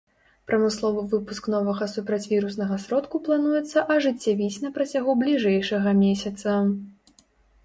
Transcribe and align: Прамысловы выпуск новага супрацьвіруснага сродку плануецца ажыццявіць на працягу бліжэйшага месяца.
Прамысловы 0.51 1.01
выпуск 1.11 1.49
новага 1.55 1.87
супрацьвіруснага 1.95 2.79
сродку 2.85 3.21
плануецца 3.27 3.85
ажыццявіць 3.97 4.61
на 4.65 4.69
працягу 4.79 5.11
бліжэйшага 5.21 5.89
месяца. 6.03 6.49